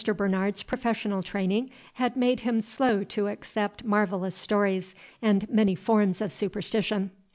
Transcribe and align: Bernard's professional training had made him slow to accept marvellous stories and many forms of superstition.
Bernard's 0.17 0.63
professional 0.63 1.21
training 1.21 1.69
had 1.93 2.17
made 2.17 2.39
him 2.39 2.59
slow 2.59 3.03
to 3.03 3.27
accept 3.27 3.85
marvellous 3.85 4.33
stories 4.33 4.95
and 5.21 5.47
many 5.47 5.75
forms 5.75 6.21
of 6.21 6.31
superstition. 6.31 7.11